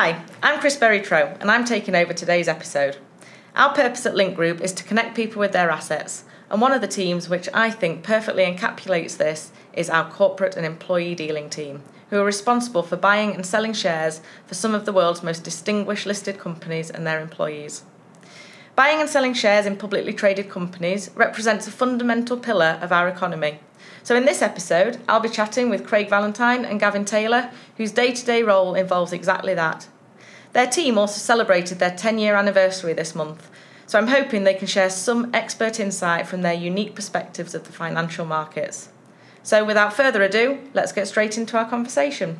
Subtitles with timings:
[0.00, 2.98] Hi, I'm Kris Berry-Trow and I'm taking over today's episode.
[3.56, 6.80] Our purpose at Link Group is to connect people with their assets, and one of
[6.80, 11.82] the teams which I think perfectly encapsulates this is our corporate and employee dealing team,
[12.10, 16.06] who are responsible for buying and selling shares for some of the world's most distinguished
[16.06, 17.82] listed companies and their employees.
[18.76, 23.58] Buying and selling shares in publicly traded companies represents a fundamental pillar of our economy.
[24.04, 28.12] So, in this episode, I'll be chatting with Craig Valentine and Gavin Taylor, whose day
[28.12, 29.88] to day role involves exactly that.
[30.52, 33.50] Their team also celebrated their 10 year anniversary this month,
[33.86, 37.72] so I'm hoping they can share some expert insight from their unique perspectives of the
[37.72, 38.88] financial markets.
[39.42, 42.38] So, without further ado, let's get straight into our conversation.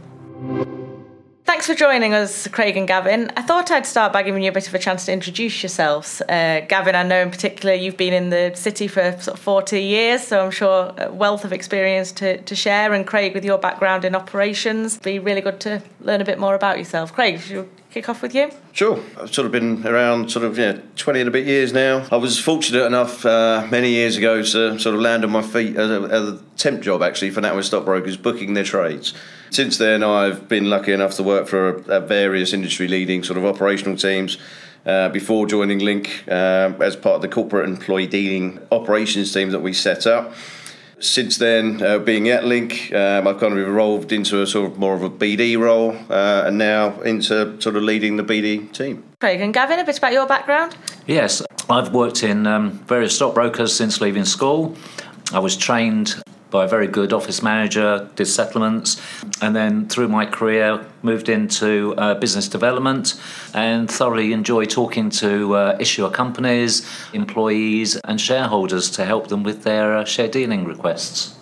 [1.58, 3.32] Thanks for joining us, Craig and Gavin.
[3.36, 6.22] I thought I'd start by giving you a bit of a chance to introduce yourselves.
[6.28, 9.82] Uh, Gavin, I know in particular you've been in the city for sort of 40
[9.82, 12.92] years, so I'm sure a wealth of experience to, to share.
[12.92, 16.38] And Craig, with your background in operations, it'd be really good to learn a bit
[16.38, 17.12] more about yourself.
[17.12, 18.52] Craig, should kick off with you?
[18.72, 19.02] Sure.
[19.20, 22.06] I've sort of been around sort of yeah, 20 and a bit years now.
[22.12, 25.76] I was fortunate enough uh, many years ago to sort of land on my feet
[25.76, 29.12] as a, as a temp job actually for NatWest Stockbrokers, booking their trades.
[29.50, 33.96] Since then, I've been lucky enough to work for various industry leading sort of operational
[33.96, 34.38] teams.
[34.86, 39.60] Uh, before joining Link uh, as part of the corporate employee dealing operations team that
[39.60, 40.32] we set up.
[41.00, 44.78] Since then, uh, being at Link, um, I've kind of evolved into a sort of
[44.78, 49.04] more of a BD role, uh, and now into sort of leading the BD team.
[49.20, 50.76] Craig and Gavin, a bit about your background.
[51.06, 54.74] Yes, I've worked in um, various stockbrokers since leaving school.
[55.32, 59.00] I was trained by a very good office manager, did settlements,
[59.40, 63.20] and then through my career moved into uh, business development
[63.54, 69.62] and thoroughly enjoy talking to uh, issuer companies, employees, and shareholders to help them with
[69.62, 71.37] their uh, share dealing requests.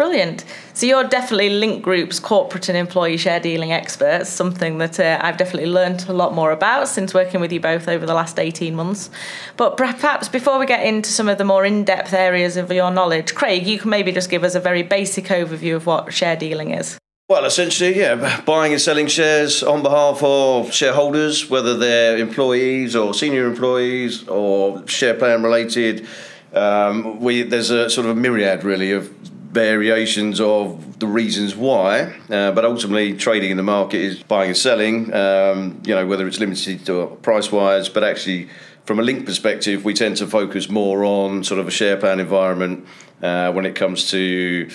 [0.00, 0.46] Brilliant.
[0.72, 5.36] So you're definitely Link Group's corporate and employee share dealing experts, something that uh, I've
[5.36, 8.74] definitely learned a lot more about since working with you both over the last 18
[8.74, 9.10] months.
[9.58, 12.90] But perhaps before we get into some of the more in depth areas of your
[12.90, 16.34] knowledge, Craig, you can maybe just give us a very basic overview of what share
[16.34, 16.96] dealing is.
[17.28, 23.12] Well, essentially, yeah, buying and selling shares on behalf of shareholders, whether they're employees or
[23.12, 26.06] senior employees or share plan related.
[26.54, 29.14] Um, we there's a sort of a myriad really of
[29.50, 34.56] variations of the reasons why, uh, but ultimately trading in the market is buying and
[34.56, 35.12] selling.
[35.12, 38.48] Um, you know whether it's limited to price wise, but actually
[38.84, 42.20] from a link perspective, we tend to focus more on sort of a share plan
[42.20, 42.86] environment
[43.22, 44.68] uh, when it comes to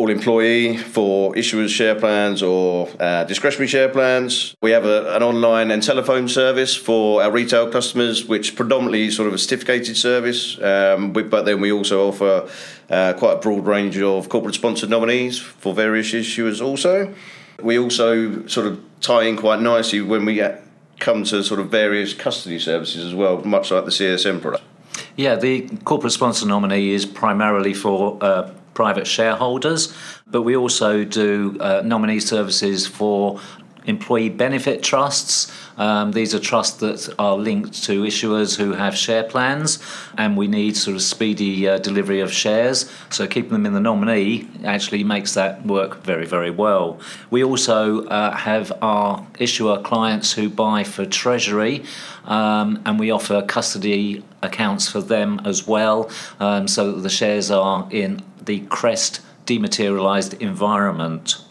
[0.00, 4.56] all employee for issuers share plans or uh, discretionary share plans.
[4.62, 9.28] We have a, an online and telephone service for our retail customers, which predominantly sort
[9.28, 12.48] of a certificated service, um, but then we also offer
[12.88, 17.14] uh, quite a broad range of corporate sponsored nominees for various issuers also.
[17.62, 20.42] We also sort of tie in quite nicely when we
[20.98, 24.64] come to sort of various custody services as well, much like the CSM product.
[25.16, 29.94] Yeah, the corporate sponsor nominee is primarily for uh, private shareholders,
[30.26, 33.40] but we also do uh, nominee services for
[33.86, 35.52] employee benefit trusts.
[35.76, 39.78] Um, these are trusts that are linked to issuers who have share plans,
[40.18, 42.90] and we need sort of speedy uh, delivery of shares.
[43.08, 47.00] So keeping them in the nominee actually makes that work very, very well.
[47.30, 51.84] We also uh, have our issuer clients who buy for Treasury,
[52.24, 57.50] um, and we offer custody accounts for them as well, um, so that the shares
[57.50, 61.42] are in the CREST dematerialized environment.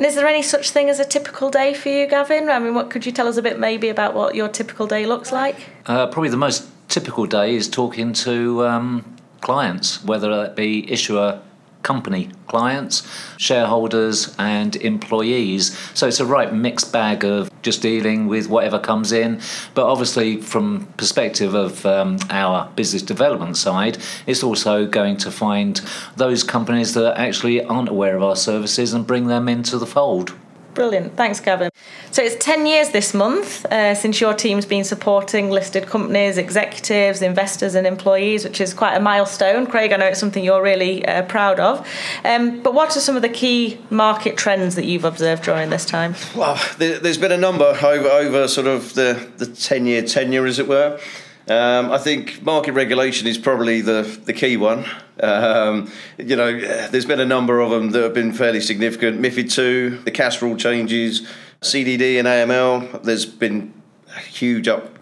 [0.00, 2.48] And is there any such thing as a typical day for you, Gavin?
[2.48, 5.04] I mean, what could you tell us a bit maybe about what your typical day
[5.04, 5.56] looks like?
[5.84, 9.04] Uh, probably the most typical day is talking to um,
[9.42, 11.42] clients, whether that be issuer
[11.82, 15.76] company clients, shareholders, and employees.
[15.94, 19.40] So it's a right mixed bag of just dealing with whatever comes in.
[19.74, 25.80] But obviously, from perspective of um, our business development side, it's also going to find
[26.16, 30.34] those companies that actually aren't aware of our services and bring them into the fold.
[30.74, 31.16] Brilliant.
[31.16, 31.70] Thanks, Gavin.
[32.12, 37.22] So it's 10 years this month uh, since your team's been supporting listed companies, executives,
[37.22, 39.66] investors, and employees, which is quite a milestone.
[39.66, 41.86] Craig, I know it's something you're really uh, proud of.
[42.24, 45.84] Um, but what are some of the key market trends that you've observed during this
[45.84, 46.14] time?
[46.36, 50.46] Well, there, has been a number over, over sort of the, the 10 year tenure,
[50.46, 51.00] as it were.
[51.48, 54.84] Um, I think market regulation is probably the, the key one.
[55.22, 56.58] Um, you know,
[56.88, 59.20] there's been a number of them that have been fairly significant.
[59.20, 61.26] MIFID two, the CASS rule changes,
[61.60, 63.02] CDD and AML.
[63.02, 63.74] There's been
[64.16, 64.98] a huge up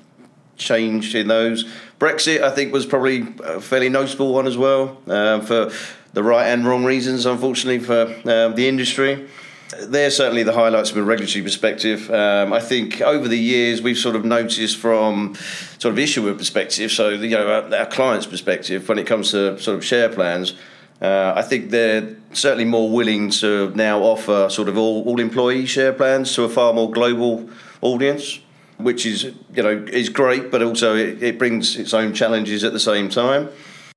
[0.56, 1.64] change in those.
[1.98, 5.70] Brexit, I think, was probably a fairly notable one as well uh, for
[6.12, 9.28] the right and wrong reasons, unfortunately, for um, the industry.
[9.76, 12.10] They're certainly the highlights from a regulatory perspective.
[12.10, 15.34] Um, I think over the years we've sort of noticed from
[15.78, 19.58] sort of issuer perspective, so you know our, our clients' perspective, when it comes to
[19.60, 20.54] sort of share plans,
[21.02, 25.66] uh, I think they're certainly more willing to now offer sort of all, all employee
[25.66, 27.48] share plans to a far more global
[27.82, 28.40] audience,
[28.78, 29.24] which is
[29.54, 33.10] you know is great, but also it, it brings its own challenges at the same
[33.10, 33.50] time.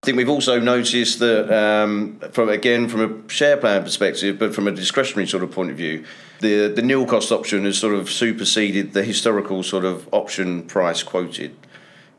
[0.04, 4.56] I think we've also noticed that, um, from again from a share plan perspective, but
[4.56, 6.06] from a discretionary sort of point of view,
[6.40, 11.04] the the nil cost option has sort of superseded the historical sort of option price
[11.04, 11.56] quoted.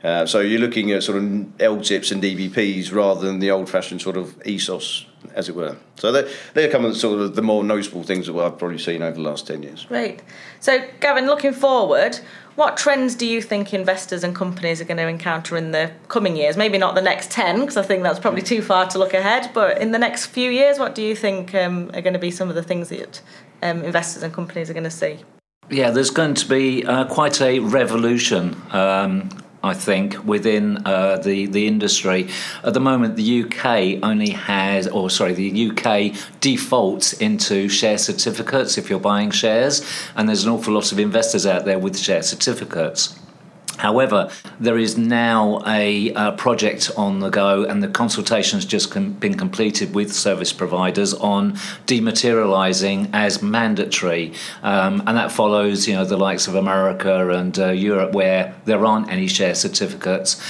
[0.04, 4.16] Uh, so you're looking at sort of LTIPs and DBPs rather than the old-fashioned sort
[4.16, 5.76] of ESOS, as it were.
[5.96, 9.02] So they're, they're kind of sort of the more noticeable things that I've probably seen
[9.02, 9.84] over the last 10 years.
[9.86, 10.22] Great.
[10.60, 12.20] So, Gavin, looking forward,
[12.54, 16.36] what trends do you think investors and companies are going to encounter in the coming
[16.36, 16.56] years?
[16.56, 19.50] Maybe not the next 10, because I think that's probably too far to look ahead,
[19.54, 22.30] but in the next few years, what do you think um, are going to be
[22.30, 23.22] some of the things that
[23.62, 25.20] um, investors and companies are going to see?
[25.70, 28.60] Yeah, there's going to be uh, quite a revolution.
[28.72, 29.30] Um,
[29.64, 32.28] I think within uh, the the industry
[32.64, 38.76] at the moment, the UK only has, or sorry, the UK defaults into share certificates
[38.76, 39.86] if you're buying shares,
[40.16, 43.18] and there's an awful lot of investors out there with share certificates.
[43.82, 44.30] However,
[44.60, 49.34] there is now a, a, project on the go, and the consultation's just com- been
[49.34, 51.54] completed with service providers on
[51.88, 57.70] dematerialising as mandatory, um, and that follows, you know, the likes of America and uh,
[57.70, 60.40] Europe, where there aren't any share certificates.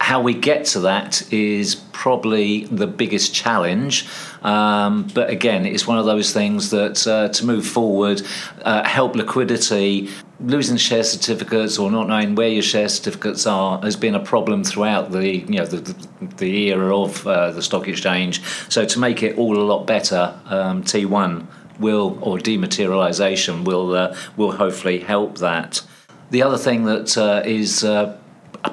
[0.00, 4.08] How we get to that is probably the biggest challenge.
[4.42, 8.22] Um, but again, it's one of those things that uh, to move forward,
[8.62, 10.08] uh, help liquidity,
[10.42, 14.64] losing share certificates or not knowing where your share certificates are has been a problem
[14.64, 18.42] throughout the you know the, the, the era of uh, the stock exchange.
[18.68, 21.46] So to make it all a lot better, um, T1
[21.78, 25.82] will or dematerialisation will uh, will hopefully help that.
[26.30, 28.16] The other thing that uh, is uh,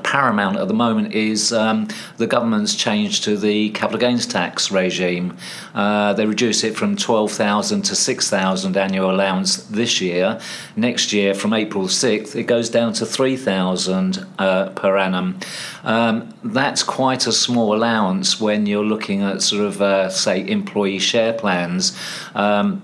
[0.04, 1.88] paramount at the moment is um,
[2.18, 5.38] the government's change to the capital gains tax regime.
[5.76, 10.40] Uh, they reduce it from 12,000 to 6,000 annual allowance this year.
[10.76, 15.40] Next year, from April 6th, it goes down to 3,000 uh, per annum.
[15.84, 21.00] Um, that's quite a small allowance when you're looking at sort of, uh, say, employee
[21.00, 21.98] share plans.
[22.34, 22.82] Um,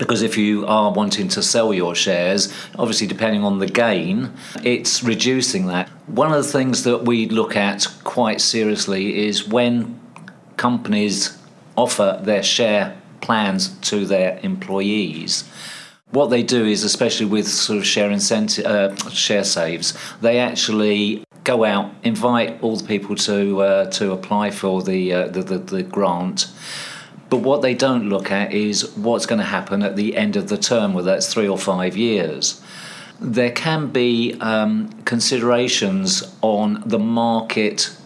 [0.00, 4.32] because if you are wanting to sell your shares, obviously depending on the gain,
[4.64, 5.88] it's reducing that.
[6.06, 10.00] One of the things that we look at quite seriously is when
[10.56, 11.38] companies
[11.76, 15.44] offer their share plans to their employees.
[16.12, 21.24] What they do is, especially with sort of share incentive, uh, share saves, they actually
[21.44, 25.58] go out, invite all the people to uh, to apply for the, uh, the, the
[25.58, 26.46] the grant
[27.30, 30.48] but what they don't look at is what's going to happen at the end of
[30.48, 32.60] the term, whether that's three or five years.
[33.20, 37.96] There can be um, considerations on the market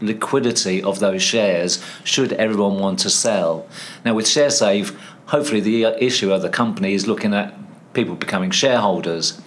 [0.00, 3.68] liquidity of those shares should everyone want to sell.
[4.02, 4.96] Now, with ShareSave,
[5.26, 7.54] hopefully the issue of the company is looking at
[7.92, 9.42] people becoming shareholders.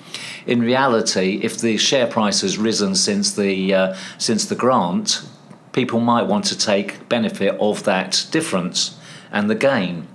[0.45, 5.25] In reality, if the share price has risen since the uh, since the grant,
[5.71, 8.99] people might want to take benefit of that difference
[9.33, 10.07] and the gain.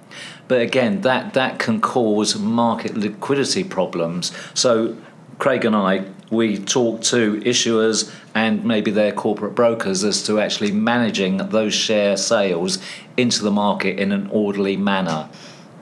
[0.46, 4.32] But again, that, that can cause market liquidity problems.
[4.54, 4.96] So,
[5.38, 10.72] Craig and I, we talk to issuers and maybe their corporate brokers as to actually
[10.72, 12.78] managing those share sales
[13.16, 15.28] into the market in an orderly manner.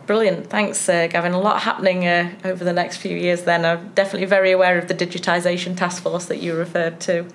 [0.06, 0.48] Brilliant.
[0.48, 1.32] Thanks, uh, Gavin.
[1.32, 3.64] A lot happening uh, over the next few years then.
[3.64, 7.26] I'm definitely very aware of the digitisation task force that you referred to.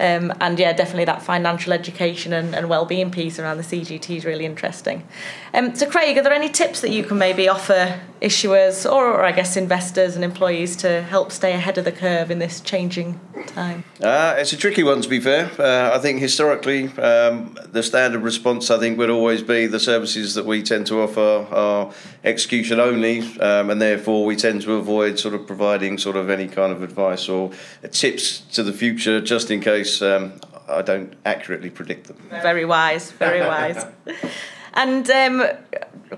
[0.00, 4.24] Um, and yeah, definitely that financial education and, and well-being piece around the CGT is
[4.24, 5.06] really interesting.
[5.54, 9.24] Um, so Craig, are there any tips that you can maybe offer issuers or, or
[9.24, 13.20] I guess investors and employees to help stay ahead of the curve in this changing
[13.46, 13.84] time?
[14.02, 15.50] Uh, it's a tricky one to be fair.
[15.58, 20.34] Uh, I think historically um, the standard response I think would always be the services
[20.34, 21.92] that we tend to offer are
[22.24, 26.48] execution only, um, and therefore we tend to avoid sort of providing sort of any
[26.48, 27.50] kind of advice or
[27.90, 32.16] tips to the future, just in case um, I don't accurately predict them.
[32.30, 33.84] Very wise, very wise.
[34.76, 35.42] And um,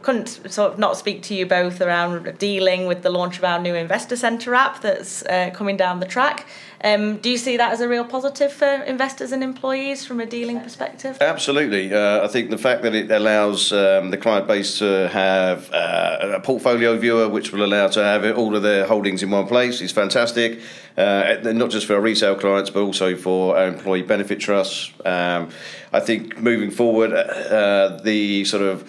[0.02, 3.59] couldn't sort of not speak to you both around dealing with the launch of our
[3.59, 6.47] new Investor Centre app that's uh, coming down the track.
[6.85, 10.26] Um, do you see that as a real positive for investors and employees from a
[10.26, 11.18] dealing perspective?
[11.21, 11.92] Absolutely.
[11.92, 16.35] Uh, I think the fact that it allows um, the client base to have uh,
[16.37, 19.80] a portfolio viewer, which will allow to have all of their holdings in one place,
[19.80, 20.61] is fantastic.
[20.97, 24.92] Uh, not just for our retail clients, but also for our employee benefit trusts.
[25.04, 25.50] Um,
[25.92, 28.83] I think moving forward, uh, the sort of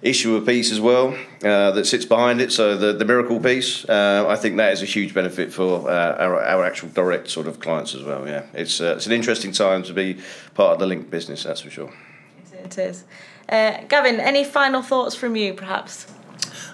[0.00, 1.08] issuer piece as well
[1.42, 2.52] uh, that sits behind it.
[2.52, 6.16] So the, the miracle piece, uh, I think that is a huge benefit for uh,
[6.16, 8.26] our, our actual direct sort of clients as well.
[8.26, 10.18] Yeah, it's uh, it's an interesting time to be
[10.54, 11.44] part of the link business.
[11.44, 11.92] That's for sure.
[12.52, 13.04] It is.
[13.48, 16.06] Uh, Gavin, any final thoughts from you, perhaps?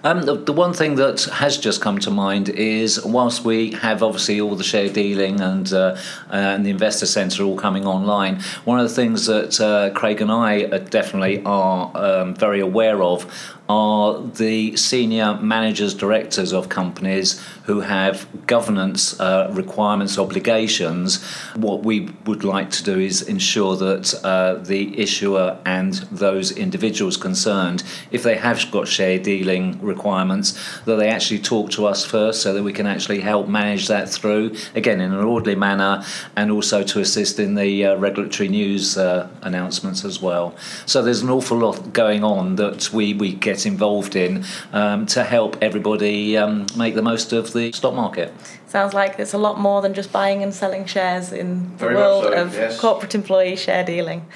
[0.04, 4.02] Um, the, the, one thing that has just come to mind is whilst we have
[4.02, 5.96] obviously all the share dealing and uh,
[6.28, 10.30] and the investor centre all coming online, one of the things that uh, Craig and
[10.30, 13.24] I definitely are um, very aware of
[13.68, 21.24] are the senior managers, directors of companies who have governance uh, requirements, obligations.
[21.56, 27.16] What we would like to do is ensure that uh, the issuer and those individuals
[27.16, 30.52] concerned, if they have got share dealing requirements,
[30.84, 34.10] that they actually talk to us first so that we can actually help manage that
[34.10, 36.04] through, again, in an orderly manner,
[36.36, 40.54] and also to assist in the uh, regulatory news uh, announcements as well.
[40.84, 45.06] So there's an awful lot going on that we, we get get involved in um,
[45.06, 48.32] to help everybody um, make the most of the stock market.
[48.66, 51.94] Sounds like it's a lot more than just buying and selling shares in the Very
[51.94, 52.80] world so, of yes.
[52.80, 54.26] corporate employee share dealing.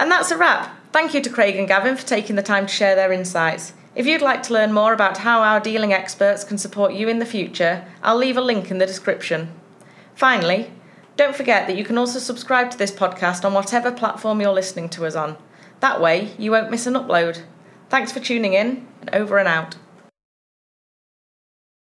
[0.00, 0.74] And that's a wrap.
[0.92, 3.74] Thank you to Craig and Gavin for taking the time to share their insights.
[3.94, 7.20] If you'd like to learn more about how our dealing experts can support you in
[7.20, 9.52] the future, I'll leave a link in the description.
[10.14, 10.70] Finally,
[11.16, 14.88] don't forget that you can also subscribe to this podcast on whatever platform you're listening
[14.90, 15.36] to us on.
[15.80, 17.42] That way, you won't miss an upload.
[17.90, 19.76] Thanks for tuning in, and over and out.